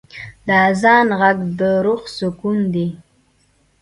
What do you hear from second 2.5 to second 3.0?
دی.